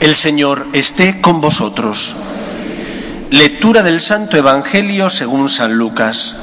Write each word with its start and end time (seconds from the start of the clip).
El 0.00 0.14
Señor 0.14 0.66
esté 0.72 1.20
con 1.20 1.42
vosotros. 1.42 2.14
Lectura 3.30 3.82
del 3.82 4.00
Santo 4.00 4.38
Evangelio 4.38 5.10
según 5.10 5.50
San 5.50 5.74
Lucas. 5.74 6.36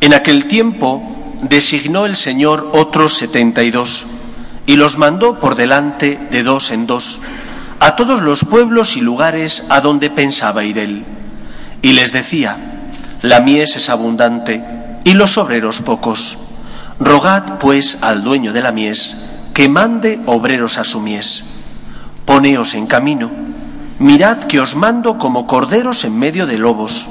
En 0.00 0.14
aquel 0.14 0.46
tiempo 0.46 1.02
designó 1.42 2.06
el 2.06 2.16
Señor 2.16 2.70
otros 2.72 3.12
setenta 3.12 3.62
y 3.62 3.70
dos 3.70 4.06
y 4.64 4.76
los 4.76 4.96
mandó 4.96 5.38
por 5.38 5.54
delante 5.54 6.18
de 6.30 6.44
dos 6.44 6.70
en 6.70 6.86
dos 6.86 7.18
a 7.78 7.94
todos 7.94 8.22
los 8.22 8.46
pueblos 8.46 8.96
y 8.96 9.02
lugares 9.02 9.64
a 9.68 9.82
donde 9.82 10.08
pensaba 10.08 10.64
ir 10.64 10.78
él. 10.78 11.04
Y 11.82 11.92
les 11.92 12.12
decía, 12.12 12.56
la 13.20 13.40
mies 13.40 13.76
es 13.76 13.90
abundante 13.90 14.64
y 15.04 15.12
los 15.12 15.36
obreros 15.36 15.82
pocos. 15.82 16.38
Rogad 16.98 17.58
pues 17.58 17.98
al 18.00 18.24
dueño 18.24 18.54
de 18.54 18.62
la 18.62 18.72
mies 18.72 19.26
que 19.60 19.68
mande 19.68 20.18
obreros 20.24 20.78
a 20.78 20.84
su 20.84 21.00
mies. 21.00 21.44
Poneos 22.24 22.72
en 22.72 22.86
camino, 22.86 23.30
mirad 23.98 24.44
que 24.44 24.58
os 24.58 24.74
mando 24.74 25.18
como 25.18 25.46
corderos 25.46 26.04
en 26.04 26.18
medio 26.18 26.46
de 26.46 26.56
lobos. 26.56 27.06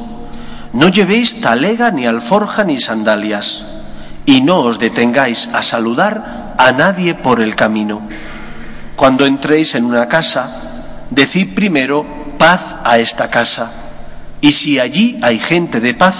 No 0.73 0.89
llevéis 0.89 1.41
talega 1.41 1.91
ni 1.91 2.07
alforja 2.07 2.63
ni 2.63 2.81
sandalias, 2.81 3.65
y 4.25 4.41
no 4.41 4.61
os 4.61 4.79
detengáis 4.79 5.47
a 5.53 5.61
saludar 5.61 6.55
a 6.57 6.71
nadie 6.71 7.13
por 7.13 7.39
el 7.39 7.53
camino. 7.53 8.01
Cuando 8.95 9.27
entréis 9.27 9.75
en 9.75 9.85
una 9.85 10.09
casa, 10.09 10.49
decid 11.11 11.53
primero 11.53 12.03
paz 12.39 12.77
a 12.83 12.97
esta 12.97 13.29
casa, 13.29 13.71
y 14.41 14.53
si 14.53 14.79
allí 14.79 15.19
hay 15.21 15.37
gente 15.37 15.81
de 15.81 15.93
paz, 15.93 16.15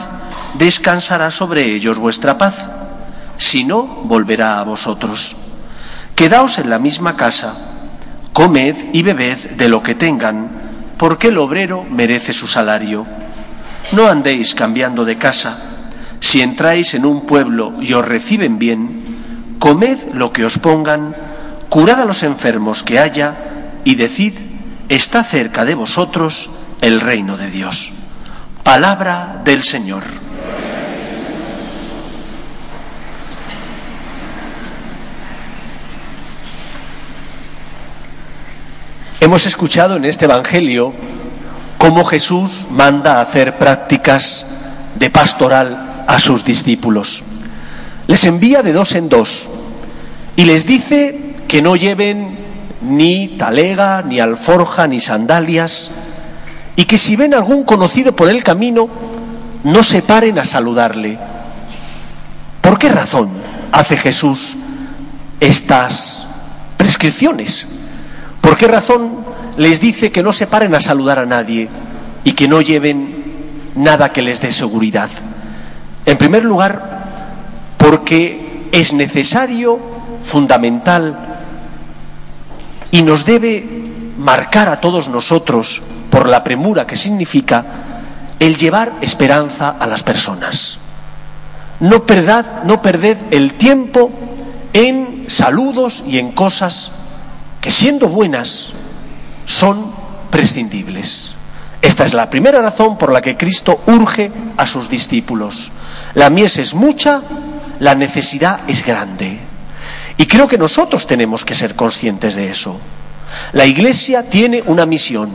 descansará 0.59 1.31
sobre 1.31 1.65
ellos 1.73 1.97
vuestra 1.97 2.37
paz, 2.37 2.67
si 3.37 3.63
no, 3.63 3.81
volverá 4.03 4.59
a 4.59 4.63
vosotros. 4.63 5.48
Quedaos 6.19 6.59
en 6.59 6.69
la 6.69 6.79
misma 6.79 7.15
casa, 7.15 7.55
comed 8.33 8.75
y 8.91 9.03
bebed 9.03 9.51
de 9.51 9.69
lo 9.69 9.81
que 9.81 9.95
tengan, 9.95 10.49
porque 10.97 11.29
el 11.29 11.37
obrero 11.37 11.85
merece 11.89 12.33
su 12.33 12.45
salario. 12.45 13.07
No 13.93 14.09
andéis 14.09 14.53
cambiando 14.53 15.05
de 15.05 15.17
casa. 15.17 15.57
Si 16.19 16.41
entráis 16.41 16.93
en 16.93 17.05
un 17.05 17.25
pueblo 17.25 17.73
y 17.79 17.93
os 17.93 18.05
reciben 18.05 18.59
bien, 18.59 19.55
comed 19.59 19.97
lo 20.11 20.33
que 20.33 20.43
os 20.43 20.57
pongan, 20.57 21.15
curad 21.69 22.01
a 22.01 22.05
los 22.05 22.23
enfermos 22.23 22.83
que 22.83 22.99
haya, 22.99 23.37
y 23.85 23.95
decid, 23.95 24.33
está 24.89 25.23
cerca 25.23 25.63
de 25.63 25.75
vosotros 25.75 26.49
el 26.81 26.99
reino 26.99 27.37
de 27.37 27.49
Dios. 27.49 27.93
Palabra 28.63 29.39
del 29.45 29.63
Señor. 29.63 30.03
Hemos 39.21 39.45
escuchado 39.45 39.97
en 39.97 40.05
este 40.05 40.25
Evangelio 40.25 40.93
cómo 41.77 42.05
Jesús 42.05 42.67
manda 42.71 43.19
hacer 43.19 43.57
prácticas 43.57 44.45
de 44.95 45.09
pastoral 45.09 46.05
a 46.07 46.19
sus 46.19 46.45
discípulos. 46.45 47.23
Les 48.07 48.23
envía 48.23 48.63
de 48.63 48.71
dos 48.71 48.95
en 48.95 49.09
dos 49.09 49.49
y 50.37 50.45
les 50.45 50.65
dice 50.65 51.35
que 51.49 51.61
no 51.61 51.75
lleven 51.75 52.37
ni 52.81 53.27
talega, 53.37 54.03
ni 54.03 54.21
alforja, 54.21 54.87
ni 54.87 55.01
sandalias, 55.01 55.89
y 56.77 56.85
que 56.85 56.97
si 56.97 57.17
ven 57.17 57.33
algún 57.33 57.65
conocido 57.65 58.15
por 58.15 58.29
el 58.29 58.41
camino, 58.41 58.87
no 59.65 59.83
se 59.83 60.01
paren 60.01 60.39
a 60.39 60.45
saludarle. 60.45 61.19
¿Por 62.61 62.79
qué 62.79 62.87
razón 62.87 63.29
hace 63.73 63.97
Jesús 63.97 64.55
estas 65.41 66.21
prescripciones? 66.77 67.67
¿Por 68.49 68.57
qué 68.57 68.67
razón 68.67 69.11
les 69.57 69.79
dice 69.79 70.11
que 70.11 70.23
no 70.23 70.33
se 70.33 70.47
paren 70.47 70.73
a 70.73 70.79
saludar 70.79 71.19
a 71.19 71.25
nadie 71.27 71.69
y 72.23 72.31
que 72.31 72.47
no 72.47 72.61
lleven 72.61 73.23
nada 73.75 74.11
que 74.11 74.23
les 74.23 74.41
dé 74.41 74.51
seguridad? 74.51 75.07
En 76.03 76.17
primer 76.17 76.45
lugar, 76.45 77.75
porque 77.77 78.67
es 78.71 78.93
necesario, 78.93 79.77
fundamental, 80.23 81.15
y 82.89 83.03
nos 83.03 83.23
debe 83.23 83.63
marcar 84.17 84.67
a 84.69 84.81
todos 84.81 85.09
nosotros, 85.09 85.83
por 86.09 86.27
la 86.27 86.43
premura 86.43 86.87
que 86.87 86.97
significa, 86.97 87.63
el 88.39 88.57
llevar 88.57 88.93
esperanza 89.01 89.75
a 89.79 89.85
las 89.85 90.01
personas. 90.01 90.79
No 91.81 92.03
perdad, 92.07 92.63
no 92.63 92.81
perded 92.81 93.17
el 93.29 93.53
tiempo 93.53 94.09
en 94.73 95.25
saludos 95.27 96.03
y 96.07 96.17
en 96.17 96.31
cosas 96.31 96.93
que 97.61 97.71
siendo 97.71 98.07
buenas 98.07 98.69
son 99.45 99.91
prescindibles. 100.31 101.33
Esta 101.81 102.05
es 102.05 102.13
la 102.13 102.29
primera 102.29 102.61
razón 102.61 102.97
por 102.97 103.11
la 103.11 103.21
que 103.21 103.37
Cristo 103.37 103.81
urge 103.87 104.31
a 104.57 104.67
sus 104.67 104.89
discípulos. 104.89 105.71
La 106.13 106.29
mies 106.29 106.57
es 106.57 106.73
mucha, 106.73 107.21
la 107.79 107.95
necesidad 107.95 108.59
es 108.67 108.85
grande. 108.85 109.39
Y 110.17 110.25
creo 110.25 110.47
que 110.47 110.57
nosotros 110.57 111.07
tenemos 111.07 111.45
que 111.45 111.55
ser 111.55 111.75
conscientes 111.75 112.35
de 112.35 112.49
eso. 112.49 112.77
La 113.53 113.65
Iglesia 113.65 114.29
tiene 114.29 114.63
una 114.65 114.85
misión 114.85 115.29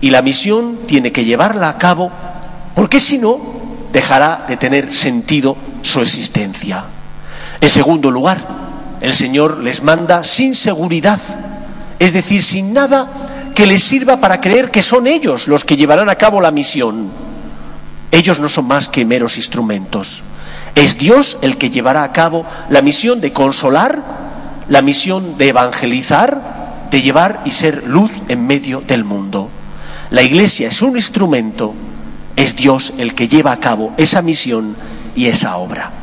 y 0.00 0.10
la 0.10 0.22
misión 0.22 0.80
tiene 0.86 1.12
que 1.12 1.24
llevarla 1.24 1.68
a 1.68 1.78
cabo 1.78 2.10
porque 2.74 2.98
si 2.98 3.18
no 3.18 3.38
dejará 3.92 4.46
de 4.48 4.56
tener 4.56 4.94
sentido 4.94 5.56
su 5.82 6.00
existencia. 6.00 6.84
En 7.60 7.70
segundo 7.70 8.10
lugar, 8.10 8.61
el 9.02 9.14
Señor 9.14 9.58
les 9.58 9.82
manda 9.82 10.22
sin 10.22 10.54
seguridad, 10.54 11.20
es 11.98 12.12
decir, 12.12 12.40
sin 12.40 12.72
nada 12.72 13.10
que 13.52 13.66
les 13.66 13.82
sirva 13.82 14.18
para 14.18 14.40
creer 14.40 14.70
que 14.70 14.80
son 14.80 15.08
ellos 15.08 15.48
los 15.48 15.64
que 15.64 15.76
llevarán 15.76 16.08
a 16.08 16.14
cabo 16.14 16.40
la 16.40 16.52
misión. 16.52 17.10
Ellos 18.12 18.38
no 18.38 18.48
son 18.48 18.68
más 18.68 18.88
que 18.88 19.04
meros 19.04 19.36
instrumentos. 19.36 20.22
Es 20.76 20.98
Dios 20.98 21.36
el 21.42 21.58
que 21.58 21.68
llevará 21.68 22.04
a 22.04 22.12
cabo 22.12 22.46
la 22.70 22.80
misión 22.80 23.20
de 23.20 23.32
consolar, 23.32 24.04
la 24.68 24.82
misión 24.82 25.36
de 25.36 25.48
evangelizar, 25.48 26.86
de 26.92 27.02
llevar 27.02 27.42
y 27.44 27.50
ser 27.50 27.82
luz 27.84 28.12
en 28.28 28.46
medio 28.46 28.82
del 28.86 29.02
mundo. 29.02 29.50
La 30.10 30.22
Iglesia 30.22 30.68
es 30.68 30.80
un 30.80 30.96
instrumento, 30.96 31.74
es 32.36 32.54
Dios 32.54 32.94
el 32.98 33.16
que 33.16 33.26
lleva 33.26 33.50
a 33.50 33.58
cabo 33.58 33.92
esa 33.96 34.22
misión 34.22 34.76
y 35.16 35.26
esa 35.26 35.56
obra. 35.56 36.01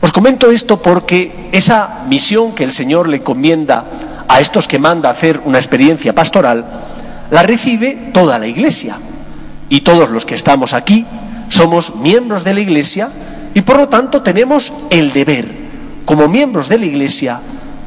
Os 0.00 0.12
comento 0.12 0.50
esto 0.50 0.80
porque 0.80 1.50
esa 1.52 2.04
misión 2.08 2.54
que 2.54 2.64
el 2.64 2.72
Señor 2.72 3.08
le 3.08 3.18
encomienda 3.18 3.84
a 4.28 4.40
estos 4.40 4.68
que 4.68 4.78
manda 4.78 5.10
hacer 5.10 5.40
una 5.44 5.58
experiencia 5.58 6.14
pastoral, 6.14 6.64
la 7.30 7.42
recibe 7.42 8.10
toda 8.12 8.38
la 8.38 8.46
Iglesia. 8.46 8.96
Y 9.68 9.80
todos 9.80 10.10
los 10.10 10.24
que 10.24 10.34
estamos 10.34 10.72
aquí 10.72 11.04
somos 11.48 11.96
miembros 11.96 12.44
de 12.44 12.54
la 12.54 12.60
Iglesia 12.60 13.10
y 13.54 13.62
por 13.62 13.76
lo 13.76 13.88
tanto 13.88 14.22
tenemos 14.22 14.72
el 14.90 15.12
deber, 15.12 15.50
como 16.04 16.28
miembros 16.28 16.68
de 16.68 16.78
la 16.78 16.86
Iglesia, 16.86 17.40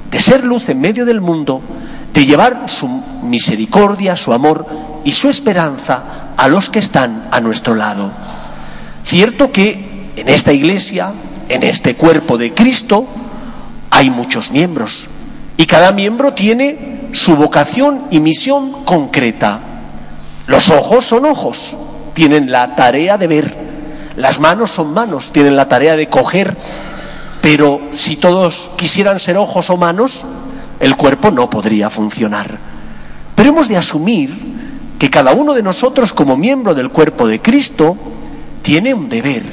de 0.09 0.19
ser 0.19 0.43
luz 0.43 0.67
en 0.69 0.81
medio 0.81 1.05
del 1.05 1.21
mundo, 1.21 1.61
de 2.13 2.25
llevar 2.25 2.65
su 2.67 2.87
misericordia, 3.23 4.17
su 4.17 4.33
amor 4.33 4.65
y 5.05 5.13
su 5.13 5.29
esperanza 5.29 6.33
a 6.35 6.47
los 6.49 6.69
que 6.69 6.79
están 6.79 7.29
a 7.31 7.39
nuestro 7.39 7.73
lado. 7.75 8.11
Cierto 9.05 9.51
que 9.51 10.09
en 10.15 10.27
esta 10.27 10.51
Iglesia, 10.51 11.13
en 11.51 11.63
este 11.63 11.95
cuerpo 11.95 12.37
de 12.37 12.53
Cristo, 12.53 13.05
hay 13.89 14.09
muchos 14.09 14.51
miembros 14.51 15.09
y 15.57 15.65
cada 15.65 15.91
miembro 15.91 16.33
tiene 16.33 17.09
su 17.11 17.35
vocación 17.35 18.05
y 18.09 18.21
misión 18.21 18.85
concreta. 18.85 19.59
Los 20.47 20.69
ojos 20.69 21.05
son 21.05 21.25
ojos, 21.25 21.75
tienen 22.13 22.51
la 22.51 22.75
tarea 22.75 23.17
de 23.17 23.27
ver. 23.27 23.55
Las 24.15 24.39
manos 24.39 24.71
son 24.71 24.93
manos, 24.93 25.31
tienen 25.33 25.57
la 25.57 25.67
tarea 25.67 25.97
de 25.97 26.07
coger. 26.07 26.55
Pero 27.41 27.81
si 27.93 28.15
todos 28.15 28.71
quisieran 28.77 29.19
ser 29.19 29.35
ojos 29.35 29.69
o 29.69 29.77
manos, 29.77 30.25
el 30.79 30.95
cuerpo 30.95 31.31
no 31.31 31.49
podría 31.49 31.89
funcionar. 31.89 32.57
Pero 33.35 33.49
hemos 33.49 33.67
de 33.67 33.75
asumir 33.75 34.33
que 34.97 35.09
cada 35.09 35.33
uno 35.33 35.53
de 35.53 35.63
nosotros 35.63 36.13
como 36.13 36.37
miembro 36.37 36.73
del 36.73 36.91
cuerpo 36.91 37.27
de 37.27 37.41
Cristo 37.41 37.97
tiene 38.61 38.93
un 38.93 39.09
deber, 39.09 39.43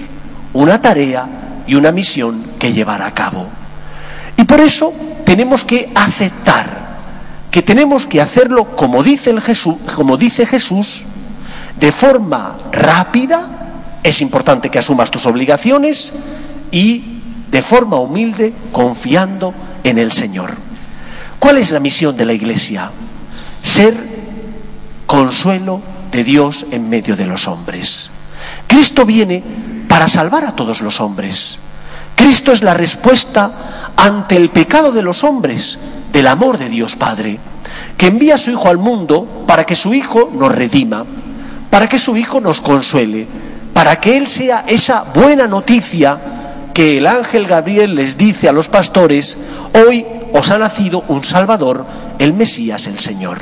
una 0.53 0.81
tarea 0.81 1.48
y 1.69 1.77
una 1.77 1.93
misión 1.93 2.43
que 2.59 2.73
llevar 2.73 3.03
a 3.03 3.15
cabo. 3.15 3.47
Y 4.37 4.45
por 4.45 4.61
eso 4.61 4.93
tenemos 5.25 5.65
que 5.65 5.93
aceptar 5.95 6.89
que 7.51 7.63
tenemos 7.63 8.07
que 8.07 8.21
hacerlo 8.21 8.77
como 8.77 9.03
dice, 9.03 9.31
el 9.31 9.41
Jesús, 9.41 9.77
como 9.95 10.17
dice 10.17 10.47
Jesús, 10.47 11.05
de 11.79 11.93
forma 11.93 12.59
rápida, 12.73 13.99
es 14.03 14.21
importante 14.21 14.71
que 14.71 14.79
asumas 14.79 15.11
tus 15.11 15.27
obligaciones 15.27 16.13
y 16.71 17.21
de 17.51 17.63
forma 17.63 17.97
humilde, 17.97 18.53
confiando 18.73 19.55
en 19.85 19.99
el 19.99 20.13
Señor. 20.13 20.55
¿Cuál 21.39 21.59
es 21.59 21.71
la 21.71 21.81
misión 21.81 22.17
de 22.17 22.25
la 22.25 22.33
Iglesia? 22.33 22.91
Ser 23.63 23.95
consuelo 25.07 25.81
de 26.13 26.25
Dios 26.25 26.67
en 26.71 26.89
medio 26.89 27.17
de 27.17 27.27
los 27.27 27.47
hombres. 27.47 28.11
Cristo 28.67 29.05
viene 29.05 29.43
para 29.89 30.09
salvar 30.09 30.45
a 30.45 30.55
todos 30.55 30.81
los 30.81 31.01
hombres. 31.01 31.59
Cristo 32.15 32.53
es 32.53 32.63
la 32.63 32.75
respuesta 32.75 33.51
ante 33.97 34.37
el 34.37 34.51
pecado 34.51 34.93
de 34.93 35.03
los 35.03 35.25
hombres, 35.25 35.79
del 36.13 36.27
amor 36.27 36.59
de 36.59 36.69
Dios 36.69 36.97
Padre, 36.97 37.39
que 37.97 38.09
envía 38.09 38.35
a 38.35 38.39
su 38.39 38.51
Hijo 38.51 38.69
al 38.69 38.79
mundo 38.79 39.45
para 39.47 39.65
que 39.65 39.77
su 39.77 39.95
Hijo 39.95 40.31
nos 40.33 40.53
redima, 40.53 41.05
para 41.71 41.89
que 41.89 41.99
su 41.99 42.17
Hijo 42.17 42.41
nos 42.41 42.61
consuele, 42.61 43.27
para 43.73 44.01
que 44.01 44.17
Él 44.17 44.27
sea 44.27 44.65
esa 44.67 45.05
buena 45.15 45.47
noticia 45.47 46.19
que 46.75 46.99
el 46.99 47.07
ángel 47.07 47.47
Gabriel 47.47 47.95
les 47.97 48.17
dice 48.17 48.49
a 48.49 48.53
los 48.53 48.69
pastores, 48.69 49.37
hoy 49.75 50.05
os 50.33 50.51
ha 50.51 50.59
nacido 50.59 51.05
un 51.09 51.25
Salvador, 51.25 51.85
el 52.19 52.35
Mesías, 52.35 52.87
el 52.87 52.99
Señor. 52.99 53.39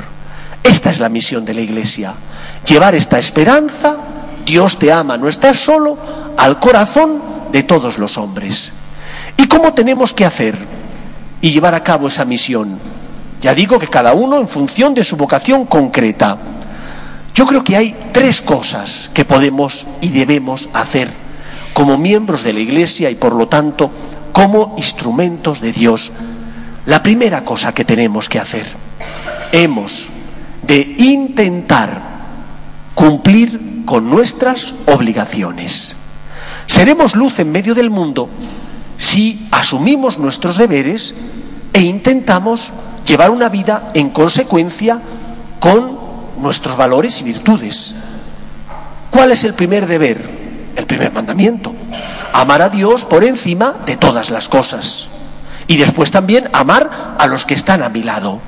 Esta 0.63 0.89
es 0.89 0.99
la 0.99 1.09
misión 1.09 1.45
de 1.45 1.53
la 1.53 1.61
Iglesia, 1.61 2.13
llevar 2.67 2.95
esta 2.95 3.19
esperanza, 3.19 3.97
Dios 4.47 4.79
te 4.79 4.93
ama, 4.93 5.17
no 5.17 5.27
estás 5.27 5.59
solo, 5.59 5.97
al 6.37 6.57
corazón 6.59 7.21
de 7.51 7.63
todos 7.63 7.97
los 7.97 8.17
hombres. 8.17 8.71
¿Y 9.35 9.47
cómo 9.47 9.73
tenemos 9.73 10.13
que 10.13 10.25
hacer 10.25 10.57
y 11.41 11.51
llevar 11.51 11.75
a 11.75 11.83
cabo 11.83 12.07
esa 12.07 12.23
misión? 12.23 12.79
Ya 13.41 13.53
digo 13.53 13.77
que 13.77 13.87
cada 13.87 14.13
uno 14.13 14.39
en 14.39 14.47
función 14.47 14.93
de 14.93 15.03
su 15.03 15.17
vocación 15.17 15.65
concreta. 15.65 16.37
Yo 17.35 17.45
creo 17.45 17.63
que 17.63 17.75
hay 17.75 17.95
tres 18.13 18.41
cosas 18.41 19.11
que 19.13 19.25
podemos 19.25 19.85
y 20.01 20.09
debemos 20.09 20.69
hacer 20.73 21.11
como 21.73 21.97
miembros 21.97 22.41
de 22.41 22.53
la 22.53 22.61
Iglesia 22.61 23.11
y 23.11 23.15
por 23.15 23.33
lo 23.33 23.49
tanto 23.49 23.91
como 24.31 24.75
instrumentos 24.77 25.59
de 25.59 25.73
Dios. 25.73 26.13
La 26.85 27.03
primera 27.03 27.43
cosa 27.43 27.73
que 27.73 27.83
tenemos 27.83 28.29
que 28.29 28.39
hacer, 28.39 28.65
hemos 29.51 30.07
de 30.65 30.95
intentar 30.97 32.01
cumplir 32.95 33.66
con 33.87 34.09
nuestras 34.11 34.75
obligaciones. 34.85 35.95
Seremos 36.67 37.15
luz 37.15 37.39
en 37.39 37.51
medio 37.51 37.73
del 37.73 37.89
mundo 37.89 38.29
si 38.97 39.47
asumimos 39.49 40.19
nuestros 40.19 40.57
deberes 40.57 41.15
e 41.71 41.81
intentamos 41.81 42.73
llevar 43.05 43.31
una 43.31 43.47
vida 43.47 43.89
en 43.93 44.09
consecuencia 44.09 45.01
con 45.59 45.97
nuestros 46.37 46.75
valores 46.75 47.21
y 47.21 47.23
virtudes. 47.23 47.95
¿Cuál 49.09 49.31
es 49.31 49.45
el 49.45 49.53
primer 49.53 49.87
deber? 49.87 50.21
El 50.75 50.85
primer 50.85 51.11
mandamiento. 51.13 51.73
Amar 52.33 52.61
a 52.61 52.69
Dios 52.69 53.05
por 53.05 53.23
encima 53.23 53.73
de 53.85 53.95
todas 53.95 54.29
las 54.29 54.49
cosas. 54.49 55.07
Y 55.67 55.77
después 55.77 56.11
también 56.11 56.49
amar 56.51 57.15
a 57.17 57.25
los 57.27 57.45
que 57.45 57.53
están 57.53 57.81
a 57.81 57.89
mi 57.89 58.03
lado. 58.03 58.41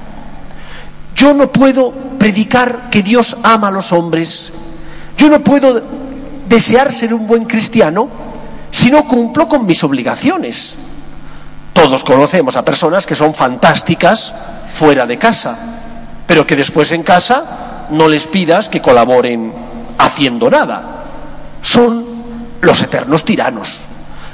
Yo 1.15 1.33
no 1.33 1.51
puedo 1.51 1.91
predicar 2.19 2.89
que 2.89 3.03
Dios 3.03 3.37
ama 3.43 3.69
a 3.69 3.71
los 3.71 3.93
hombres. 3.93 4.51
Yo 5.19 5.27
no 5.27 5.41
puedo 5.41 5.83
desear 6.47 6.93
ser 6.93 7.13
un 7.13 7.27
buen 7.27 7.43
cristiano 7.43 8.07
si 8.71 8.89
no 8.89 9.03
cumplo 9.03 9.49
con 9.49 9.65
mis 9.65 9.83
obligaciones. 9.83 10.75
Todos 11.73 12.05
conocemos 12.05 12.55
a 12.55 12.63
personas 12.63 13.05
que 13.05 13.15
son 13.15 13.33
fantásticas 13.33 14.33
fuera 14.73 15.05
de 15.05 15.17
casa, 15.17 15.57
pero 16.25 16.47
que 16.47 16.55
después 16.55 16.93
en 16.93 17.03
casa 17.03 17.87
no 17.89 18.07
les 18.07 18.27
pidas 18.27 18.69
que 18.69 18.81
colaboren 18.81 19.51
haciendo 19.97 20.49
nada. 20.49 21.03
Son 21.61 22.05
los 22.61 22.81
eternos 22.81 23.25
tiranos, 23.25 23.81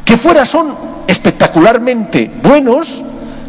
que 0.05 0.17
fuera 0.17 0.45
son 0.45 0.77
espectacularmente 1.07 2.31
buenos, 2.43 3.03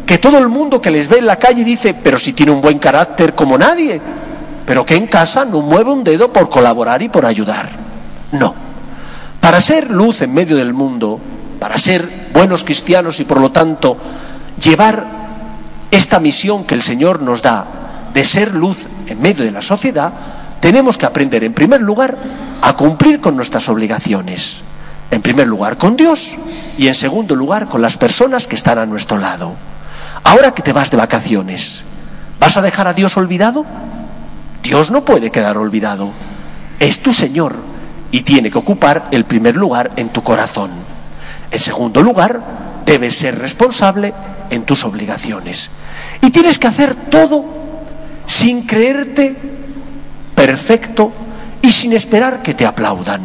que 0.07 0.17
todo 0.17 0.39
el 0.39 0.47
mundo 0.47 0.81
que 0.81 0.89
les 0.89 1.07
ve 1.07 1.19
en 1.19 1.27
la 1.27 1.37
calle 1.37 1.63
dice, 1.63 1.93
pero 1.93 2.17
si 2.17 2.33
tiene 2.33 2.51
un 2.51 2.61
buen 2.61 2.79
carácter 2.79 3.35
como 3.35 3.59
nadie, 3.59 4.01
pero 4.67 4.85
que 4.85 4.97
en 4.97 5.07
casa 5.07 5.45
no 5.45 5.61
mueve 5.61 5.91
un 5.91 6.03
dedo 6.03 6.33
por 6.33 6.49
colaborar 6.49 7.01
y 7.01 7.07
por 7.07 7.25
ayudar. 7.25 7.69
No. 8.33 8.53
Para 9.39 9.61
ser 9.61 9.89
luz 9.89 10.21
en 10.21 10.33
medio 10.33 10.57
del 10.57 10.73
mundo, 10.73 11.21
para 11.57 11.77
ser 11.77 12.07
buenos 12.33 12.65
cristianos 12.65 13.21
y 13.21 13.23
por 13.23 13.39
lo 13.39 13.49
tanto 13.49 13.95
llevar 14.61 15.05
esta 15.89 16.19
misión 16.19 16.65
que 16.65 16.75
el 16.75 16.81
Señor 16.81 17.21
nos 17.21 17.41
da 17.41 17.65
de 18.13 18.25
ser 18.25 18.53
luz 18.53 18.87
en 19.07 19.21
medio 19.21 19.45
de 19.45 19.51
la 19.51 19.61
sociedad, 19.61 20.11
tenemos 20.59 20.97
que 20.97 21.05
aprender 21.05 21.45
en 21.45 21.53
primer 21.53 21.81
lugar 21.81 22.17
a 22.61 22.73
cumplir 22.73 23.21
con 23.21 23.37
nuestras 23.37 23.69
obligaciones. 23.69 24.59
En 25.11 25.21
primer 25.21 25.47
lugar 25.47 25.77
con 25.77 25.95
Dios 25.95 26.35
y 26.77 26.89
en 26.89 26.95
segundo 26.95 27.37
lugar 27.37 27.69
con 27.69 27.81
las 27.81 27.95
personas 27.95 28.47
que 28.47 28.55
están 28.55 28.79
a 28.79 28.85
nuestro 28.85 29.17
lado. 29.17 29.53
Ahora 30.25 30.51
que 30.51 30.61
te 30.61 30.73
vas 30.73 30.91
de 30.91 30.97
vacaciones, 30.97 31.85
¿vas 32.37 32.57
a 32.57 32.61
dejar 32.61 32.89
a 32.89 32.93
Dios 32.93 33.15
olvidado? 33.15 33.65
Dios 34.63 34.91
no 34.91 35.05
puede 35.05 35.31
quedar 35.31 35.57
olvidado. 35.57 36.11
Es 36.79 37.01
tu 37.01 37.13
Señor 37.13 37.55
y 38.11 38.21
tiene 38.21 38.51
que 38.51 38.57
ocupar 38.57 39.07
el 39.11 39.25
primer 39.25 39.55
lugar 39.55 39.91
en 39.95 40.09
tu 40.09 40.23
corazón. 40.23 40.71
En 41.51 41.59
segundo 41.59 42.01
lugar, 42.01 42.41
debes 42.85 43.17
ser 43.17 43.37
responsable 43.39 44.13
en 44.49 44.63
tus 44.63 44.83
obligaciones. 44.83 45.69
Y 46.21 46.31
tienes 46.31 46.59
que 46.59 46.67
hacer 46.67 46.95
todo 46.95 47.45
sin 48.25 48.63
creerte 48.63 49.35
perfecto 50.35 51.11
y 51.61 51.71
sin 51.71 51.93
esperar 51.93 52.41
que 52.41 52.53
te 52.53 52.65
aplaudan. 52.65 53.21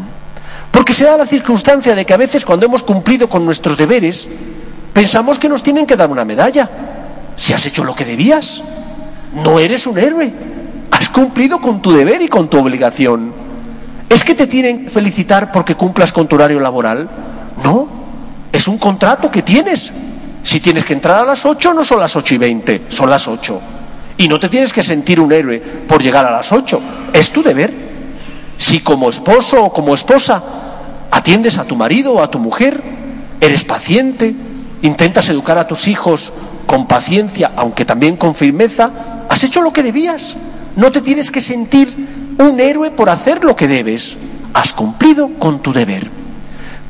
Porque 0.70 0.93
se 0.93 1.05
da 1.05 1.17
la 1.17 1.26
circunstancia 1.26 1.94
de 1.94 2.06
que 2.06 2.14
a 2.14 2.17
veces 2.17 2.46
cuando 2.46 2.67
hemos 2.67 2.82
cumplido 2.82 3.29
con 3.29 3.44
nuestros 3.44 3.76
deberes, 3.76 4.29
pensamos 4.93 5.38
que 5.38 5.49
nos 5.49 5.62
tienen 5.62 5.87
que 5.87 5.96
dar 5.96 6.11
una 6.11 6.25
medalla. 6.25 6.69
Si 7.37 7.52
has 7.52 7.67
hecho 7.67 7.84
lo 7.84 7.94
que 7.94 8.05
debías, 8.05 8.62
no 9.34 9.58
eres 9.58 9.87
un 9.87 9.99
héroe. 9.99 10.32
Cumplido 11.12 11.60
con 11.60 11.82
tu 11.82 11.92
deber 11.92 12.22
y 12.22 12.28
con 12.28 12.48
tu 12.48 12.58
obligación. 12.58 13.32
¿Es 14.08 14.24
que 14.24 14.34
te 14.34 14.46
tienen 14.46 14.84
que 14.84 14.90
felicitar 14.90 15.52
porque 15.52 15.74
cumplas 15.74 16.12
con 16.12 16.26
tu 16.26 16.36
horario 16.36 16.60
laboral? 16.60 17.08
No, 17.62 17.88
es 18.52 18.69
un 18.69 18.78
contrato 18.78 19.31
que 19.31 19.42
tienes. 19.42 19.92
Si 20.42 20.60
tienes 20.60 20.84
que 20.84 20.92
entrar 20.92 21.22
a 21.22 21.24
las 21.24 21.46
8, 21.46 21.72
no 21.74 21.84
son 21.84 22.00
las 22.00 22.16
ocho 22.16 22.34
y 22.34 22.38
20, 22.38 22.82
son 22.88 23.08
las 23.08 23.28
8. 23.28 23.60
Y 24.19 24.28
no 24.28 24.40
te 24.40 24.48
tienes 24.48 24.72
que 24.72 24.82
sentir 24.82 25.20
un 25.20 25.32
héroe 25.32 25.60
por 25.60 26.02
llegar 26.02 26.26
a 26.26 26.31
las 26.31 26.52
8. 26.52 26.81
Es 27.12 27.31
tu 27.31 27.42
deber. 27.42 27.72
Si 28.58 28.81
como 28.81 29.10
esposo 29.10 29.64
o 29.64 29.72
como 29.72 29.94
esposa 29.94 30.42
atiendes 31.10 31.58
a 31.58 31.64
tu 31.64 31.76
marido 31.76 32.14
o 32.14 32.22
a 32.22 32.31
tu 32.31 32.38
mujer, 32.38 32.82
eres 33.40 33.64
paciente, 33.64 34.34
intentas 34.82 35.28
educar 35.28 35.58
a 35.58 35.66
tus 35.66 35.88
hijos 35.88 36.32
con 36.66 36.86
paciencia, 36.86 37.52
aunque 37.56 37.84
también 37.84 38.16
con 38.16 38.34
firmeza, 38.34 38.90
has 39.28 39.44
hecho 39.44 39.62
lo 39.62 39.72
que 39.72 39.82
debías. 39.82 40.36
No 40.76 40.91
te 40.91 41.00
tienes 41.00 41.31
que 41.31 41.41
sentir 41.41 42.34
un 42.38 42.60
héroe 42.60 42.91
por 42.91 43.10
hacer 43.10 43.44
lo 43.44 43.56
que 43.56 43.69
debes. 43.69 44.17
Has 44.55 44.72
cumplido 44.72 45.31
con 45.38 45.60
tu 45.60 45.72
deber. 45.72 46.10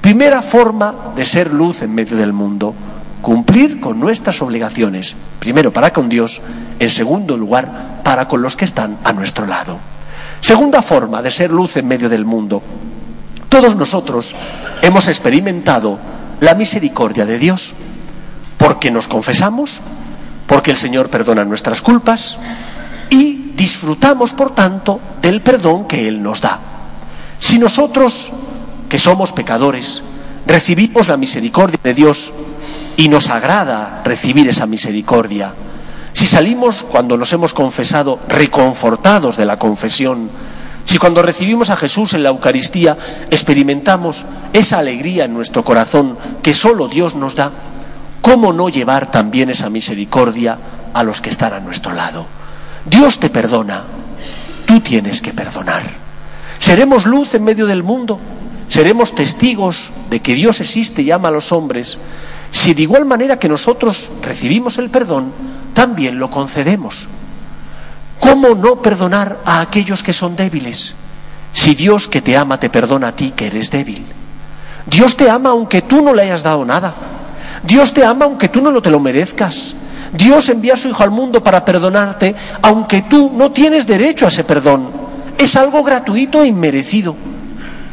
Primera 0.01 0.43
forma 0.43 1.13
de 1.15 1.25
ser 1.25 1.53
luz 1.53 1.83
en 1.83 1.95
medio 1.95 2.17
del 2.17 2.33
mundo, 2.33 2.75
cumplir 3.21 3.81
con 3.81 4.01
nuestras 4.01 4.43
obligaciones, 4.43 5.15
primero 5.39 5.73
para 5.73 5.93
con 5.93 6.09
Dios, 6.09 6.41
en 6.81 6.91
segundo 6.91 7.37
lugar 7.37 8.01
para 8.03 8.27
con 8.27 8.43
los 8.43 8.57
que 8.57 8.65
están 8.65 8.99
a 9.05 9.13
nuestro 9.13 9.47
lado. 9.47 9.79
Segunda 10.41 10.83
forma 10.83 11.23
de 11.23 11.31
ser 11.31 11.53
luz 11.53 11.77
en 11.77 11.87
medio 11.87 12.09
del 12.09 12.25
mundo. 12.25 12.63
Todos 13.49 13.77
nosotros 13.77 14.35
hemos 14.83 15.07
experimentado 15.07 16.01
la 16.41 16.55
misericordia 16.55 17.25
de 17.25 17.39
Dios 17.39 17.75
porque 18.59 18.91
nos 18.91 19.07
confesamos, 19.07 19.81
porque 20.49 20.73
el 20.73 20.77
Señor 20.77 21.11
perdona 21.11 21.45
nuestras 21.45 21.81
culpas 21.81 22.39
y 23.09 23.42
disfrutamos, 23.63 24.33
por 24.33 24.57
tanto, 24.57 24.99
del 25.21 25.41
perdón 25.41 25.87
que 25.87 26.09
Él 26.09 26.21
nos 26.21 26.41
da. 26.41 26.59
Si 27.39 27.61
nosotros 27.61 28.33
que 28.89 28.99
somos 28.99 29.31
pecadores, 29.31 30.03
recibimos 30.49 31.07
la 31.07 31.17
misericordia 31.17 31.79
de 31.81 31.95
Dios 31.95 32.33
y 32.97 33.09
nos 33.09 33.31
agrada 33.31 34.03
recibir 34.05 34.49
esa 34.49 34.67
misericordia. 34.67 35.55
Si 36.13 36.27
salimos 36.27 36.83
cuando 36.83 37.17
nos 37.17 37.33
hemos 37.33 37.55
confesado 37.55 38.19
reconfortados 38.27 39.37
de 39.37 39.47
la 39.47 39.61
confesión, 39.61 40.29
si 40.85 40.99
cuando 40.99 41.23
recibimos 41.23 41.71
a 41.71 41.77
Jesús 41.77 42.15
en 42.15 42.25
la 42.25 42.31
Eucaristía 42.31 42.99
experimentamos 43.31 44.27
esa 44.53 44.79
alegría 44.79 45.27
en 45.27 45.35
nuestro 45.35 45.63
corazón 45.63 46.19
que 46.43 46.53
solo 46.53 46.89
Dios 46.89 47.15
nos 47.15 47.37
da, 47.37 47.53
¿cómo 48.23 48.53
no 48.53 48.69
llevar 48.71 49.13
también 49.13 49.51
esa 49.51 49.71
misericordia 49.71 50.59
a 50.93 51.05
los 51.05 51.21
que 51.21 51.31
están 51.31 51.53
a 51.53 51.61
nuestro 51.61 51.93
lado? 51.93 52.42
Dios 52.85 53.19
te 53.21 53.31
perdona. 53.31 53.85
tú 54.67 54.81
tienes 54.81 55.21
que 55.21 55.33
perdonar. 55.33 55.83
Seremos 56.59 57.05
luz 57.05 57.35
en 57.35 57.45
medio 57.45 57.67
del 57.67 57.83
mundo, 57.83 58.19
seremos 58.69 59.15
testigos 59.15 59.93
de 60.09 60.21
que 60.21 60.35
Dios 60.35 60.61
existe 60.61 61.03
y 61.03 61.11
ama 61.11 61.29
a 61.29 61.33
los 61.33 61.53
hombres, 61.53 61.99
si 62.51 62.73
de 62.73 62.83
igual 62.83 63.05
manera 63.05 63.39
que 63.39 63.49
nosotros 63.49 64.13
recibimos 64.23 64.79
el 64.79 64.89
perdón, 64.91 65.33
también 65.75 66.19
lo 66.19 66.31
concedemos. 66.31 67.09
¿Cómo 68.21 68.55
no 68.55 68.81
perdonar 68.81 69.41
a 69.45 69.61
aquellos 69.61 70.03
que 70.03 70.13
son 70.13 70.37
débiles? 70.37 70.95
Si 71.53 71.75
Dios 71.75 72.09
que 72.09 72.23
te 72.23 72.37
ama 72.37 72.61
te 72.61 72.71
perdona 72.71 73.09
a 73.09 73.17
ti 73.17 73.33
que 73.35 73.49
eres 73.49 73.71
débil. 73.71 74.05
Dios 74.87 75.17
te 75.17 75.29
ama 75.29 75.51
aunque 75.51 75.83
tú 75.83 76.03
no 76.03 76.15
le 76.15 76.23
hayas 76.23 76.43
dado 76.43 76.65
nada. 76.65 76.95
Dios 77.63 77.93
te 77.93 78.05
ama 78.05 78.25
aunque 78.25 78.49
tú 78.49 78.61
no 78.61 78.81
te 78.81 78.91
lo 78.91 79.01
merezcas. 79.01 79.75
Dios 80.13 80.49
envía 80.51 80.75
a 80.75 80.77
su 80.77 80.89
Hijo 80.89 81.03
al 81.03 81.11
mundo 81.11 81.43
para 81.43 81.65
perdonarte 81.65 82.35
aunque 82.61 83.03
tú 83.03 83.31
no 83.35 83.51
tienes 83.51 83.87
derecho 83.87 84.27
a 84.27 84.29
ese 84.29 84.45
perdón. 84.45 84.91
Es 85.39 85.57
algo 85.57 85.83
gratuito 85.83 86.43
e 86.43 86.47
inmerecido. 86.47 87.17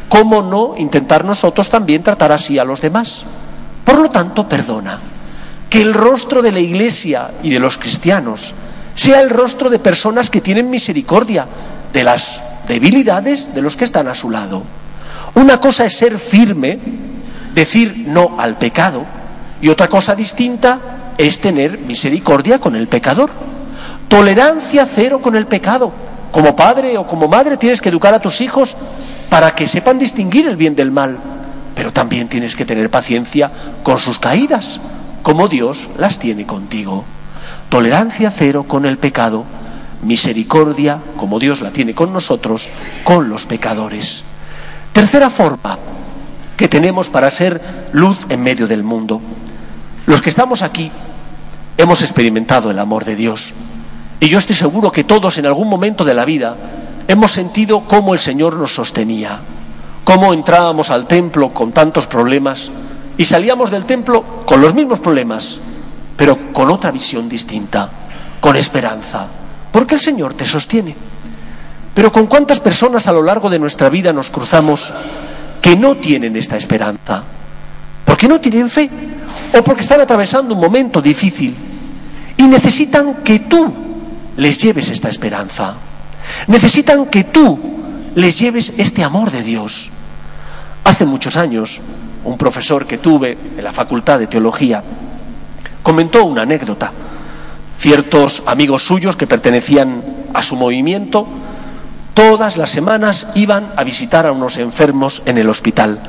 ¿Cómo 0.08 0.42
no 0.42 0.74
intentar 0.76 1.24
nosotros 1.24 1.70
también 1.70 2.02
tratar 2.02 2.32
así 2.32 2.58
a 2.58 2.64
los 2.64 2.80
demás? 2.80 3.24
Por 3.84 3.98
lo 3.98 4.10
tanto, 4.10 4.48
perdona. 4.48 4.98
Que 5.68 5.80
el 5.80 5.94
rostro 5.94 6.42
de 6.42 6.52
la 6.52 6.60
Iglesia 6.60 7.30
y 7.42 7.50
de 7.50 7.60
los 7.60 7.78
cristianos 7.78 8.54
sea 8.94 9.20
el 9.20 9.30
rostro 9.30 9.70
de 9.70 9.78
personas 9.78 10.28
que 10.28 10.40
tienen 10.40 10.68
misericordia 10.68 11.46
de 11.92 12.04
las 12.04 12.40
debilidades 12.66 13.54
de 13.54 13.62
los 13.62 13.76
que 13.76 13.84
están 13.84 14.08
a 14.08 14.14
su 14.14 14.30
lado. 14.30 14.62
Una 15.34 15.58
cosa 15.58 15.86
es 15.86 15.96
ser 15.96 16.18
firme, 16.18 16.78
decir 17.54 18.04
no 18.08 18.34
al 18.38 18.58
pecado, 18.58 19.04
y 19.62 19.68
otra 19.68 19.88
cosa 19.88 20.14
distinta 20.14 20.78
es 21.26 21.38
tener 21.38 21.78
misericordia 21.78 22.58
con 22.58 22.74
el 22.74 22.88
pecador. 22.88 23.30
Tolerancia 24.08 24.86
cero 24.86 25.20
con 25.20 25.36
el 25.36 25.46
pecado. 25.46 25.92
Como 26.32 26.56
padre 26.56 26.96
o 26.96 27.06
como 27.06 27.28
madre 27.28 27.58
tienes 27.58 27.82
que 27.82 27.90
educar 27.90 28.14
a 28.14 28.20
tus 28.20 28.40
hijos 28.40 28.74
para 29.28 29.54
que 29.54 29.66
sepan 29.66 29.98
distinguir 29.98 30.46
el 30.46 30.56
bien 30.56 30.74
del 30.74 30.90
mal, 30.90 31.18
pero 31.74 31.92
también 31.92 32.28
tienes 32.28 32.56
que 32.56 32.64
tener 32.64 32.88
paciencia 32.88 33.52
con 33.82 33.98
sus 33.98 34.18
caídas, 34.18 34.80
como 35.22 35.48
Dios 35.48 35.90
las 35.98 36.18
tiene 36.18 36.46
contigo. 36.46 37.04
Tolerancia 37.68 38.30
cero 38.30 38.64
con 38.66 38.86
el 38.86 38.96
pecado, 38.96 39.44
misericordia, 40.02 41.00
como 41.18 41.38
Dios 41.38 41.60
la 41.60 41.70
tiene 41.70 41.94
con 41.94 42.14
nosotros, 42.14 42.66
con 43.04 43.28
los 43.28 43.44
pecadores. 43.44 44.24
Tercera 44.94 45.28
forma 45.28 45.78
que 46.56 46.68
tenemos 46.68 47.10
para 47.10 47.30
ser 47.30 47.60
luz 47.92 48.24
en 48.30 48.42
medio 48.42 48.66
del 48.66 48.84
mundo. 48.84 49.20
Los 50.06 50.22
que 50.22 50.30
estamos 50.30 50.62
aquí 50.62 50.90
hemos 51.80 52.02
experimentado 52.02 52.70
el 52.70 52.78
amor 52.78 53.04
de 53.04 53.16
Dios. 53.16 53.54
Y 54.20 54.28
yo 54.28 54.38
estoy 54.38 54.54
seguro 54.54 54.92
que 54.92 55.04
todos 55.04 55.38
en 55.38 55.46
algún 55.46 55.68
momento 55.68 56.04
de 56.04 56.12
la 56.12 56.26
vida 56.26 56.54
hemos 57.08 57.32
sentido 57.32 57.80
cómo 57.80 58.12
el 58.12 58.20
Señor 58.20 58.56
nos 58.56 58.74
sostenía, 58.74 59.40
cómo 60.04 60.34
entrábamos 60.34 60.90
al 60.90 61.06
templo 61.06 61.54
con 61.54 61.72
tantos 61.72 62.06
problemas 62.06 62.70
y 63.16 63.24
salíamos 63.24 63.70
del 63.70 63.86
templo 63.86 64.44
con 64.44 64.60
los 64.60 64.74
mismos 64.74 65.00
problemas, 65.00 65.60
pero 66.16 66.52
con 66.52 66.70
otra 66.70 66.90
visión 66.90 67.30
distinta, 67.30 67.88
con 68.40 68.56
esperanza, 68.56 69.26
porque 69.72 69.94
el 69.94 70.00
Señor 70.00 70.34
te 70.34 70.44
sostiene. 70.44 70.94
Pero 71.94 72.12
con 72.12 72.26
cuántas 72.26 72.60
personas 72.60 73.08
a 73.08 73.12
lo 73.12 73.22
largo 73.22 73.48
de 73.48 73.58
nuestra 73.58 73.88
vida 73.88 74.12
nos 74.12 74.28
cruzamos 74.28 74.92
que 75.62 75.76
no 75.76 75.96
tienen 75.96 76.36
esta 76.36 76.56
esperanza, 76.56 77.22
porque 78.04 78.28
no 78.28 78.38
tienen 78.38 78.68
fe 78.68 78.90
o 79.58 79.64
porque 79.64 79.80
están 79.80 80.00
atravesando 80.00 80.54
un 80.54 80.60
momento 80.60 81.00
difícil 81.00 81.69
y 82.40 82.44
necesitan 82.44 83.16
que 83.16 83.40
tú 83.40 83.70
les 84.38 84.56
lleves 84.56 84.88
esta 84.88 85.10
esperanza. 85.10 85.74
Necesitan 86.46 87.04
que 87.04 87.24
tú 87.24 87.60
les 88.14 88.38
lleves 88.38 88.72
este 88.78 89.04
amor 89.04 89.30
de 89.30 89.42
Dios. 89.42 89.90
Hace 90.82 91.04
muchos 91.04 91.36
años, 91.36 91.82
un 92.24 92.38
profesor 92.38 92.86
que 92.86 92.96
tuve 92.96 93.36
en 93.58 93.62
la 93.62 93.72
Facultad 93.72 94.18
de 94.18 94.26
Teología 94.26 94.82
comentó 95.82 96.24
una 96.24 96.42
anécdota. 96.42 96.92
Ciertos 97.76 98.42
amigos 98.46 98.84
suyos 98.84 99.16
que 99.16 99.26
pertenecían 99.26 100.02
a 100.32 100.42
su 100.42 100.56
movimiento, 100.56 101.26
todas 102.14 102.56
las 102.56 102.70
semanas 102.70 103.26
iban 103.34 103.70
a 103.76 103.84
visitar 103.84 104.24
a 104.24 104.32
unos 104.32 104.56
enfermos 104.56 105.22
en 105.26 105.36
el 105.36 105.50
hospital. 105.50 106.00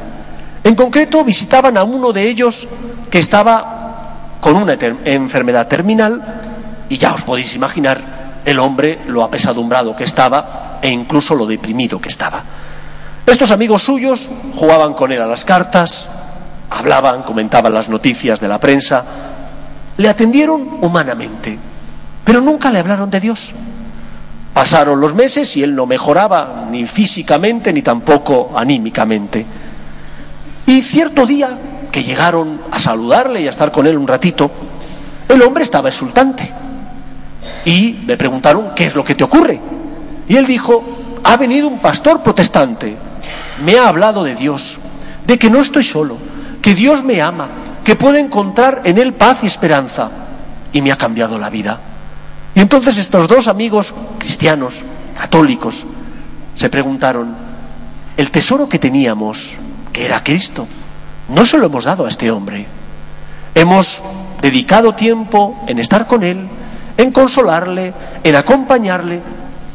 En 0.64 0.76
concreto, 0.76 1.26
visitaban 1.26 1.76
a 1.76 1.84
uno 1.84 2.14
de 2.14 2.30
ellos 2.30 2.70
que 3.10 3.20
estaba 3.20 3.81
con 4.42 4.56
una 4.56 4.74
enfermedad 5.06 5.68
terminal 5.68 6.22
y 6.90 6.98
ya 6.98 7.14
os 7.14 7.22
podéis 7.22 7.56
imaginar 7.56 8.42
el 8.44 8.60
hombre 8.60 9.00
lo 9.08 9.24
apesadumbrado 9.24 9.96
que 9.96 10.04
estaba 10.04 10.80
e 10.82 10.90
incluso 10.90 11.36
lo 11.36 11.46
deprimido 11.46 12.02
que 12.02 12.10
estaba. 12.10 12.44
Estos 13.26 13.52
amigos 13.52 13.84
suyos 13.84 14.30
jugaban 14.56 14.94
con 14.96 15.12
él 15.12 15.22
a 15.22 15.28
las 15.28 15.46
cartas, 15.46 16.10
hablaban, 16.72 17.22
comentaban 17.22 17.74
las 17.74 17.88
noticias 17.88 18.42
de 18.42 18.48
la 18.48 18.60
prensa, 18.60 19.06
le 19.98 20.10
atendieron 20.10 20.80
humanamente, 20.82 21.58
pero 22.26 22.42
nunca 22.42 22.72
le 22.72 22.80
hablaron 22.80 23.12
de 23.12 23.20
Dios. 23.20 23.54
Pasaron 24.54 25.00
los 25.00 25.14
meses 25.14 25.56
y 25.56 25.64
él 25.64 25.76
no 25.76 25.86
mejoraba 25.86 26.68
ni 26.70 26.86
físicamente 26.88 27.72
ni 27.72 27.84
tampoco 27.84 28.52
anímicamente. 28.56 29.46
Y 30.66 30.82
cierto 30.82 31.26
día 31.26 31.58
que 31.92 32.04
llegaron 32.04 32.62
a 32.72 32.80
saludarle 32.80 33.42
y 33.42 33.48
a 33.48 33.50
estar 33.50 33.72
con 33.72 33.86
él 33.86 33.98
un 33.98 34.08
ratito, 34.08 34.50
el 35.28 35.42
hombre 35.42 35.64
estaba 35.64 35.90
exultante. 35.90 36.50
Y 37.66 37.94
le 38.06 38.18
preguntaron, 38.18 38.72
¿qué 38.76 38.86
es 38.86 38.96
lo 38.96 39.04
que 39.04 39.16
te 39.16 39.24
ocurre? 39.24 39.60
Y 40.28 40.36
él 40.36 40.48
dijo, 40.48 40.84
ha 41.24 41.38
venido 41.38 41.68
un 41.68 41.80
pastor 41.80 42.24
protestante, 42.24 42.96
me 43.64 43.78
ha 43.78 43.88
hablado 43.88 44.24
de 44.24 44.36
Dios, 44.36 44.80
de 45.26 45.38
que 45.38 45.50
no 45.50 45.62
estoy 45.62 45.84
solo, 45.84 46.18
que 46.62 46.74
Dios 46.74 47.04
me 47.04 47.22
ama, 47.22 47.50
que 47.84 47.96
puedo 47.96 48.18
encontrar 48.18 48.82
en 48.86 48.98
Él 48.98 49.14
paz 49.14 49.44
y 49.44 49.48
esperanza. 49.48 50.10
Y 50.74 50.82
me 50.82 50.92
ha 50.92 50.98
cambiado 50.98 51.38
la 51.38 51.50
vida. 51.50 51.80
Y 52.56 52.62
entonces 52.62 52.98
estos 52.98 53.28
dos 53.28 53.48
amigos 53.48 53.94
cristianos, 54.20 54.84
católicos, 55.18 55.86
se 56.56 56.70
preguntaron, 56.70 57.36
el 58.16 58.32
tesoro 58.32 58.70
que 58.70 58.80
teníamos, 58.80 59.56
que 59.92 60.06
era 60.06 60.24
Cristo, 60.24 60.68
no 61.32 61.46
se 61.46 61.58
lo 61.58 61.66
hemos 61.66 61.86
dado 61.86 62.06
a 62.06 62.10
este 62.10 62.30
hombre. 62.30 62.68
Hemos 63.56 64.02
dedicado 64.42 64.94
tiempo 64.94 65.56
en 65.68 65.80
estar 65.80 66.08
con 66.08 66.24
Él, 66.24 66.48
en 66.98 67.12
consolarle, 67.12 67.94
en 68.24 68.36
acompañarle, 68.36 69.22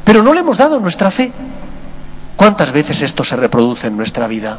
pero 0.04 0.22
no 0.22 0.32
le 0.32 0.40
hemos 0.40 0.58
dado 0.58 0.78
nuestra 0.80 1.10
fe. 1.10 1.32
¿Cuántas 2.36 2.72
veces 2.72 3.02
esto 3.02 3.24
se 3.24 3.36
reproduce 3.36 3.86
en 3.86 3.96
nuestra 3.96 4.26
vida? 4.26 4.58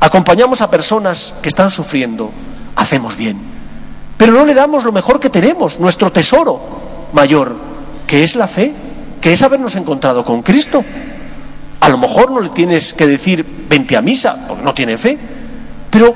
Acompañamos 0.00 0.62
a 0.62 0.70
personas 0.70 1.34
que 1.42 1.48
están 1.48 1.70
sufriendo, 1.70 2.30
hacemos 2.76 3.16
bien, 3.16 3.38
pero 4.16 4.32
no 4.32 4.46
le 4.46 4.54
damos 4.54 4.84
lo 4.84 4.92
mejor 4.92 5.20
que 5.20 5.30
tenemos, 5.30 5.78
nuestro 5.78 6.10
tesoro 6.10 6.60
mayor, 7.12 7.54
que 8.06 8.24
es 8.24 8.34
la 8.36 8.48
fe, 8.48 8.72
que 9.20 9.32
es 9.32 9.42
habernos 9.42 9.76
encontrado 9.76 10.24
con 10.24 10.42
Cristo. 10.42 10.84
A 11.80 11.88
lo 11.90 11.98
mejor 11.98 12.30
no 12.30 12.40
le 12.40 12.48
tienes 12.48 12.94
que 12.94 13.06
decir 13.06 13.44
vente 13.68 13.96
a 13.96 14.02
misa, 14.02 14.46
porque 14.48 14.64
no 14.64 14.72
tiene 14.72 14.96
fe, 14.96 15.18
pero 15.94 16.12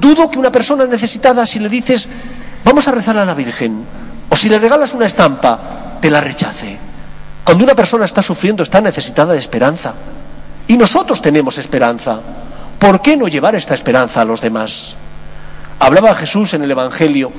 dudo 0.00 0.28
que 0.28 0.40
una 0.40 0.50
persona 0.50 0.86
necesitada, 0.86 1.46
si 1.46 1.60
le 1.60 1.68
dices 1.68 2.08
vamos 2.64 2.88
a 2.88 2.90
rezar 2.90 3.16
a 3.16 3.24
la 3.24 3.32
Virgen, 3.32 3.84
o 4.28 4.34
si 4.34 4.48
le 4.48 4.58
regalas 4.58 4.92
una 4.92 5.06
estampa, 5.06 5.98
te 6.00 6.10
la 6.10 6.20
rechace. 6.20 6.76
Cuando 7.44 7.62
una 7.62 7.76
persona 7.76 8.06
está 8.06 8.22
sufriendo, 8.22 8.64
está 8.64 8.80
necesitada 8.80 9.34
de 9.34 9.38
esperanza. 9.38 9.94
Y 10.66 10.76
nosotros 10.76 11.22
tenemos 11.22 11.58
esperanza. 11.58 12.18
¿Por 12.80 13.02
qué 13.02 13.16
no 13.16 13.28
llevar 13.28 13.54
esta 13.54 13.72
esperanza 13.72 14.22
a 14.22 14.24
los 14.24 14.40
demás? 14.40 14.96
Hablaba 15.78 16.16
Jesús 16.16 16.52
en 16.54 16.64
el 16.64 16.72
Evangelio, 16.72 17.30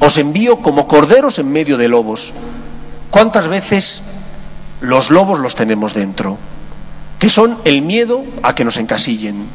os 0.00 0.18
envío 0.18 0.58
como 0.58 0.86
corderos 0.86 1.38
en 1.38 1.50
medio 1.50 1.78
de 1.78 1.88
lobos. 1.88 2.34
¿Cuántas 3.10 3.48
veces 3.48 4.02
los 4.82 5.10
lobos 5.10 5.38
los 5.38 5.54
tenemos 5.54 5.94
dentro? 5.94 6.36
Que 7.18 7.30
son 7.30 7.56
el 7.64 7.80
miedo 7.80 8.22
a 8.42 8.54
que 8.54 8.66
nos 8.66 8.76
encasillen, 8.76 9.46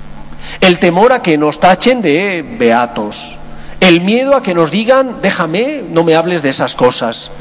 el 0.59 0.79
temor 0.79 1.13
a 1.13 1.21
que 1.21 1.37
nos 1.37 1.59
tachen 1.59 2.01
de 2.01 2.45
beatos, 2.59 3.37
el 3.79 4.01
miedo 4.01 4.35
a 4.35 4.43
que 4.43 4.53
nos 4.53 4.71
digan, 4.71 5.17
déjame, 5.21 5.83
no 5.89 6.03
me 6.03 6.15
hables 6.15 6.41
de 6.41 6.49
esas 6.49 6.75
cosas. 6.75 7.31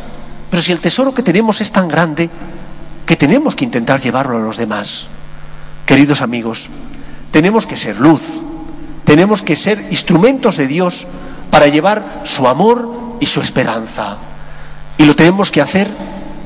Pero 0.50 0.62
si 0.62 0.73
el 0.73 0.80
tesoro 0.80 1.14
que 1.14 1.23
tenemos 1.23 1.61
es 1.61 1.71
tan 1.71 1.88
grande, 1.88 2.30
que 3.07 3.16
tenemos 3.16 3.54
que 3.54 3.64
intentar 3.64 4.00
llevarlo 4.00 4.38
a 4.38 4.40
los 4.40 4.57
demás. 4.57 5.09
Queridos 5.85 6.23
amigos, 6.23 6.71
tenemos 7.30 7.66
que 7.66 7.76
ser 7.76 7.99
luz, 7.99 8.23
tenemos 9.04 9.42
que 9.42 9.57
ser 9.57 9.85
instrumentos 9.90 10.57
de 10.57 10.66
Dios 10.66 11.07
para 11.50 11.66
llevar 11.66 12.23
su 12.25 12.49
amor 12.49 13.16
y 13.21 13.26
su 13.26 13.40
esperanza. 13.40 14.16
Y 14.97 15.04
lo 15.04 15.16
tenemos 15.16 15.50
que 15.50 15.61
hacer 15.61 15.88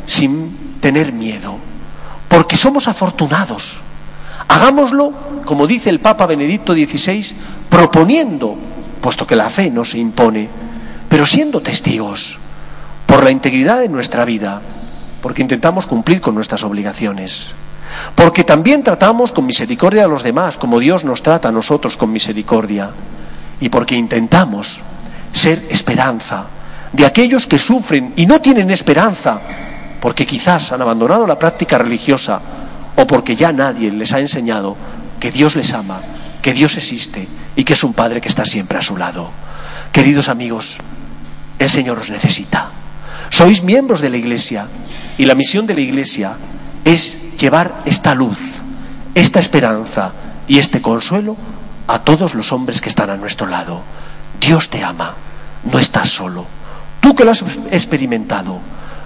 sin 0.06 0.78
tener 0.80 1.12
miedo, 1.12 1.56
porque 2.28 2.56
somos 2.56 2.88
afortunados. 2.88 3.78
Hagámoslo, 4.48 5.12
como 5.44 5.66
dice 5.66 5.90
el 5.90 6.00
Papa 6.00 6.26
Benedicto 6.26 6.74
XVI, 6.74 7.34
proponiendo, 7.68 8.56
puesto 9.00 9.26
que 9.26 9.36
la 9.36 9.50
fe 9.50 9.70
no 9.70 9.84
se 9.84 9.98
impone, 9.98 10.48
pero 11.08 11.26
siendo 11.26 11.60
testigos 11.60 12.38
por 13.06 13.22
la 13.22 13.30
integridad 13.30 13.80
de 13.80 13.88
nuestra 13.88 14.24
vida, 14.24 14.60
porque 15.22 15.42
intentamos 15.42 15.86
cumplir 15.86 16.20
con 16.20 16.34
nuestras 16.34 16.62
obligaciones, 16.64 17.52
porque 18.14 18.44
también 18.44 18.82
tratamos 18.82 19.32
con 19.32 19.46
misericordia 19.46 20.04
a 20.04 20.08
los 20.08 20.22
demás, 20.22 20.56
como 20.56 20.78
Dios 20.80 21.04
nos 21.04 21.22
trata 21.22 21.48
a 21.48 21.52
nosotros 21.52 21.96
con 21.96 22.12
misericordia, 22.12 22.90
y 23.60 23.68
porque 23.68 23.96
intentamos 23.96 24.82
ser 25.32 25.62
esperanza 25.70 26.46
de 26.92 27.06
aquellos 27.06 27.46
que 27.46 27.58
sufren 27.58 28.12
y 28.16 28.26
no 28.26 28.40
tienen 28.40 28.70
esperanza, 28.70 29.40
porque 30.00 30.26
quizás 30.26 30.70
han 30.72 30.82
abandonado 30.82 31.26
la 31.26 31.38
práctica 31.38 31.78
religiosa 31.78 32.40
o 32.96 33.06
porque 33.06 33.36
ya 33.36 33.52
nadie 33.52 33.90
les 33.90 34.12
ha 34.12 34.20
enseñado 34.20 34.76
que 35.20 35.30
Dios 35.30 35.56
les 35.56 35.72
ama, 35.72 36.00
que 36.42 36.52
Dios 36.52 36.76
existe 36.76 37.26
y 37.56 37.64
que 37.64 37.72
es 37.72 37.84
un 37.84 37.94
Padre 37.94 38.20
que 38.20 38.28
está 38.28 38.44
siempre 38.44 38.78
a 38.78 38.82
su 38.82 38.96
lado. 38.96 39.30
Queridos 39.92 40.28
amigos, 40.28 40.78
el 41.58 41.70
Señor 41.70 41.98
os 41.98 42.10
necesita. 42.10 42.68
Sois 43.30 43.62
miembros 43.62 44.00
de 44.00 44.10
la 44.10 44.16
Iglesia 44.16 44.66
y 45.18 45.24
la 45.24 45.34
misión 45.34 45.66
de 45.66 45.74
la 45.74 45.80
Iglesia 45.80 46.34
es 46.84 47.36
llevar 47.38 47.82
esta 47.84 48.14
luz, 48.14 48.38
esta 49.14 49.38
esperanza 49.38 50.12
y 50.46 50.58
este 50.58 50.82
consuelo 50.82 51.36
a 51.86 52.00
todos 52.00 52.34
los 52.34 52.52
hombres 52.52 52.80
que 52.80 52.88
están 52.88 53.10
a 53.10 53.16
nuestro 53.16 53.46
lado. 53.46 53.82
Dios 54.40 54.68
te 54.68 54.84
ama, 54.84 55.14
no 55.64 55.78
estás 55.78 56.10
solo. 56.10 56.46
Tú 57.00 57.14
que 57.14 57.24
lo 57.24 57.30
has 57.30 57.44
experimentado, 57.70 58.60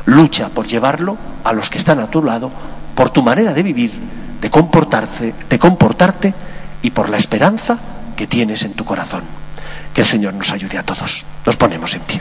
lucha 0.06 0.48
por 0.48 0.66
llevarlo 0.66 1.16
a 1.44 1.52
los 1.52 1.70
que 1.70 1.78
están 1.78 2.00
a 2.00 2.08
tu 2.08 2.22
lado 2.22 2.50
por 2.94 3.10
tu 3.10 3.22
manera 3.22 3.54
de 3.54 3.62
vivir, 3.62 3.92
de 4.40 4.50
comportarse, 4.50 5.34
de 5.48 5.58
comportarte 5.58 6.34
y 6.82 6.90
por 6.90 7.10
la 7.10 7.18
esperanza 7.18 7.78
que 8.16 8.26
tienes 8.26 8.62
en 8.62 8.74
tu 8.74 8.84
corazón. 8.84 9.24
Que 9.94 10.02
el 10.02 10.06
Señor 10.06 10.34
nos 10.34 10.52
ayude 10.52 10.78
a 10.78 10.82
todos. 10.82 11.24
Nos 11.44 11.56
ponemos 11.56 11.94
en 11.94 12.00
pie. 12.02 12.20